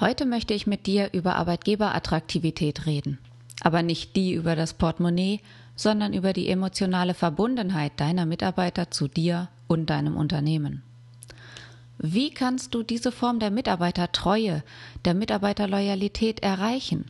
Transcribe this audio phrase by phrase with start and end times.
[0.00, 3.18] Heute möchte ich mit dir über Arbeitgeberattraktivität reden,
[3.62, 5.40] aber nicht die über das Portemonnaie,
[5.76, 10.82] sondern über die emotionale Verbundenheit deiner Mitarbeiter zu dir und deinem Unternehmen.
[11.98, 14.64] Wie kannst du diese Form der Mitarbeitertreue,
[15.04, 17.04] der Mitarbeiterloyalität erreichen?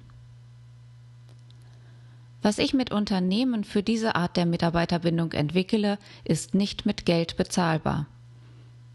[2.43, 8.05] Was ich mit Unternehmen für diese Art der Mitarbeiterbindung entwickle, ist nicht mit Geld bezahlbar.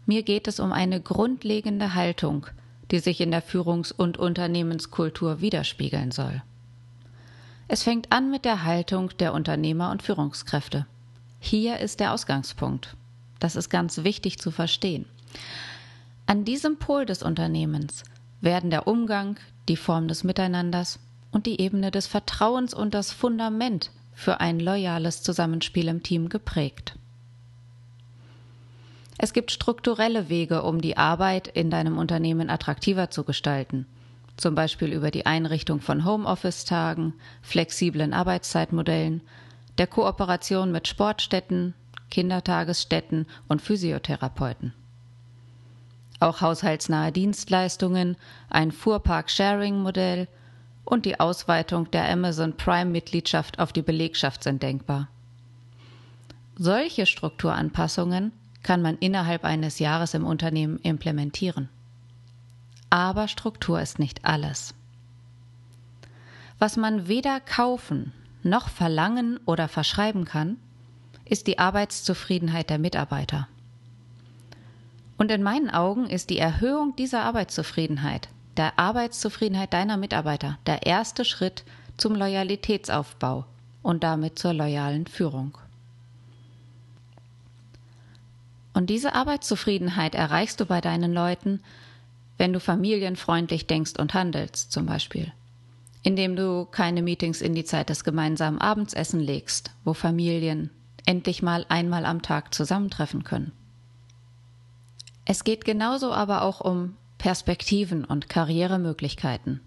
[0.06, 2.46] Mir geht es um eine grundlegende Haltung,
[2.90, 6.42] die sich in der Führungs- und Unternehmenskultur widerspiegeln soll.
[7.68, 10.86] Es fängt an mit der Haltung der Unternehmer und Führungskräfte.
[11.38, 12.96] Hier ist der Ausgangspunkt.
[13.38, 15.06] Das ist ganz wichtig zu verstehen.
[16.26, 18.04] An diesem Pol des Unternehmens
[18.40, 19.38] werden der Umgang,
[19.68, 20.98] die Form des Miteinanders
[21.30, 26.94] und die Ebene des Vertrauens und das Fundament für ein loyales Zusammenspiel im Team geprägt.
[29.22, 33.86] Es gibt strukturelle Wege, um die Arbeit in deinem Unternehmen attraktiver zu gestalten–
[34.40, 37.12] zum Beispiel über die Einrichtung von Homeoffice-Tagen,
[37.42, 39.20] flexiblen Arbeitszeitmodellen,
[39.76, 41.74] der Kooperation mit Sportstätten,
[42.10, 44.72] Kindertagesstätten und Physiotherapeuten.
[46.20, 48.16] Auch haushaltsnahe Dienstleistungen,
[48.48, 50.26] ein Fuhrpark-Sharing-Modell
[50.84, 55.08] und die Ausweitung der Amazon Prime-Mitgliedschaft auf die Belegschaft sind denkbar.
[56.56, 58.32] Solche Strukturanpassungen
[58.62, 61.68] kann man innerhalb eines Jahres im Unternehmen implementieren.
[62.90, 64.74] Aber Struktur ist nicht alles.
[66.58, 70.56] Was man weder kaufen noch verlangen oder verschreiben kann,
[71.24, 73.48] ist die Arbeitszufriedenheit der Mitarbeiter.
[75.16, 81.24] Und in meinen Augen ist die Erhöhung dieser Arbeitszufriedenheit, der Arbeitszufriedenheit deiner Mitarbeiter, der erste
[81.24, 81.64] Schritt
[81.96, 83.44] zum Loyalitätsaufbau
[83.82, 85.56] und damit zur loyalen Führung.
[88.80, 91.60] Und diese Arbeitszufriedenheit erreichst du bei deinen Leuten,
[92.38, 95.34] wenn du familienfreundlich denkst und handelst, zum Beispiel.
[96.02, 100.70] Indem du keine Meetings in die Zeit des gemeinsamen Abendsessen legst, wo Familien
[101.04, 103.52] endlich mal einmal am Tag zusammentreffen können.
[105.26, 109.60] Es geht genauso aber auch um Perspektiven und Karrieremöglichkeiten.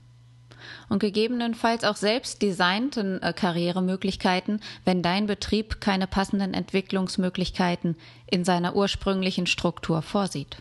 [0.89, 7.95] Und gegebenenfalls auch selbst designten äh, Karrieremöglichkeiten, wenn dein Betrieb keine passenden Entwicklungsmöglichkeiten
[8.29, 10.57] in seiner ursprünglichen Struktur vorsieht.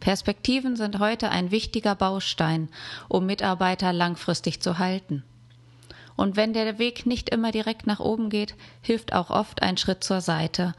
[0.00, 2.68] Perspektiven sind heute ein wichtiger Baustein,
[3.08, 5.24] um Mitarbeiter langfristig zu halten.
[6.16, 10.04] Und wenn der Weg nicht immer direkt nach oben geht, hilft auch oft ein Schritt
[10.04, 10.74] zur Seite.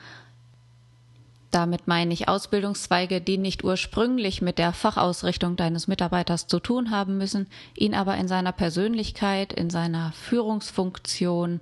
[1.55, 7.17] Damit meine ich Ausbildungszweige, die nicht ursprünglich mit der Fachausrichtung deines Mitarbeiters zu tun haben
[7.17, 11.61] müssen, ihn aber in seiner Persönlichkeit, in seiner Führungsfunktion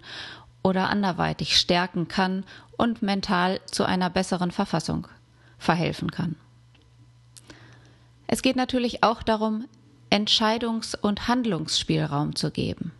[0.63, 2.43] oder anderweitig stärken kann
[2.75, 5.07] und mental zu einer besseren Verfassung
[5.59, 6.37] verhelfen kann.
[8.25, 9.65] Es geht natürlich auch darum,
[10.09, 12.93] Entscheidungs- und Handlungsspielraum zu geben,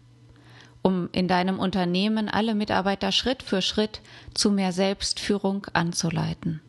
[0.83, 4.01] um in deinem Unternehmen alle Mitarbeiter Schritt für Schritt
[4.35, 6.61] zu mehr Selbstführung anzuleiten.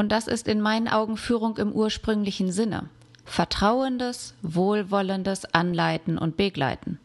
[0.00, 2.88] Und das ist in meinen Augen Führung im ursprünglichen Sinne.
[3.26, 6.98] Vertrauendes, wohlwollendes Anleiten und Begleiten.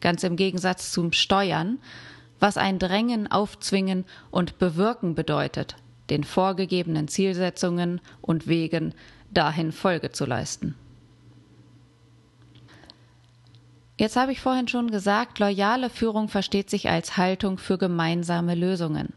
[0.00, 1.76] Ganz im Gegensatz zum Steuern,
[2.40, 5.76] was ein Drängen, Aufzwingen und Bewirken bedeutet,
[6.08, 8.94] den vorgegebenen Zielsetzungen und Wegen
[9.30, 10.74] dahin Folge zu leisten.
[13.98, 19.12] Jetzt habe ich vorhin schon gesagt, loyale Führung versteht sich als Haltung für gemeinsame Lösungen.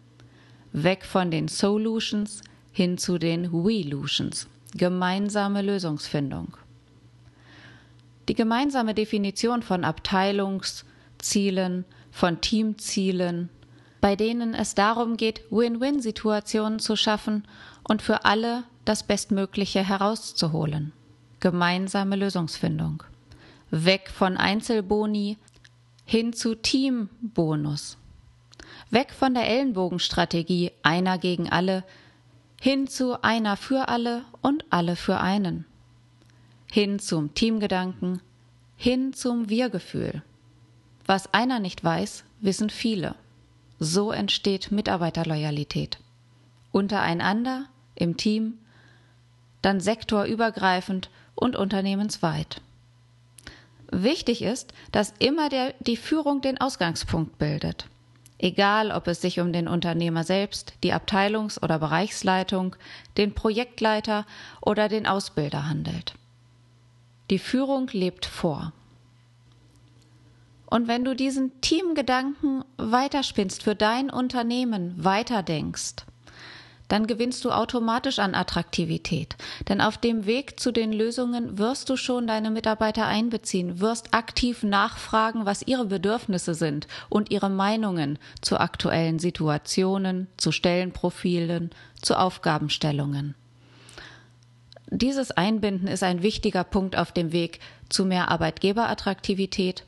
[0.73, 4.47] Weg von den Solutions hin zu den We-Lutions.
[4.75, 6.55] Gemeinsame Lösungsfindung.
[8.27, 13.49] Die gemeinsame Definition von Abteilungszielen, von Teamzielen,
[14.01, 17.45] bei denen es darum geht, Win-Win-Situationen zu schaffen
[17.83, 20.93] und für alle das Bestmögliche herauszuholen.
[21.39, 23.03] Gemeinsame Lösungsfindung.
[23.71, 25.37] Weg von Einzelboni
[26.05, 27.97] hin zu Teambonus.
[28.89, 31.83] Weg von der Ellenbogenstrategie einer gegen alle
[32.59, 35.65] hin zu einer für alle und alle für einen.
[36.71, 38.21] Hin zum Teamgedanken,
[38.75, 40.21] hin zum Wir-Gefühl.
[41.05, 43.15] Was einer nicht weiß, wissen viele.
[43.79, 45.99] So entsteht Mitarbeiterloyalität.
[46.71, 48.59] Untereinander, im Team,
[49.61, 52.61] dann sektorübergreifend und unternehmensweit.
[53.91, 57.87] Wichtig ist, dass immer der, die Führung den Ausgangspunkt bildet.
[58.41, 62.77] Egal, ob es sich um den Unternehmer selbst, die Abteilungs- oder Bereichsleitung,
[63.17, 64.25] den Projektleiter
[64.61, 66.13] oder den Ausbilder handelt.
[67.29, 68.71] Die Führung lebt vor.
[70.65, 76.05] Und wenn du diesen Teamgedanken weiterspinnst, für dein Unternehmen weiterdenkst,
[76.89, 79.37] dann gewinnst du automatisch an Attraktivität.
[79.69, 84.63] Denn auf dem Weg zu den Lösungen wirst du schon deine Mitarbeiter einbeziehen, wirst aktiv
[84.63, 91.69] nachfragen, was ihre Bedürfnisse sind und ihre Meinungen zu aktuellen Situationen, zu Stellenprofilen,
[92.01, 93.35] zu Aufgabenstellungen.
[94.91, 97.59] Dieses Einbinden ist ein wichtiger Punkt auf dem Weg
[97.89, 99.83] zu mehr Arbeitgeberattraktivität.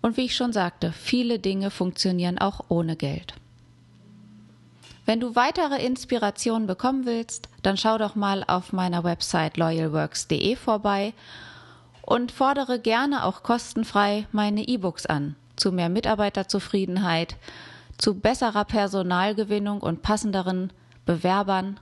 [0.00, 3.34] Und wie ich schon sagte, viele Dinge funktionieren auch ohne Geld.
[5.04, 11.12] Wenn du weitere Inspirationen bekommen willst, dann schau doch mal auf meiner Website loyalworks.de vorbei
[12.02, 15.34] und fordere gerne auch kostenfrei meine E-Books an.
[15.56, 17.36] Zu mehr Mitarbeiterzufriedenheit,
[17.98, 20.72] zu besserer Personalgewinnung und passenderen
[21.04, 21.80] Bewerbern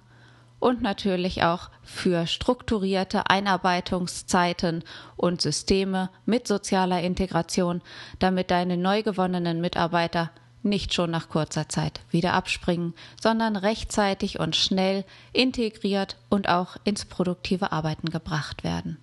[0.58, 4.82] und natürlich auch für strukturierte Einarbeitungszeiten
[5.16, 7.82] und Systeme mit sozialer Integration,
[8.18, 10.30] damit deine neu gewonnenen Mitarbeiter
[10.62, 17.04] nicht schon nach kurzer Zeit wieder abspringen, sondern rechtzeitig und schnell integriert und auch ins
[17.04, 18.96] produktive Arbeiten gebracht werden.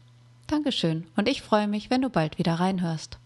[0.48, 3.18] Dankeschön und ich freue mich, wenn du bald wieder reinhörst.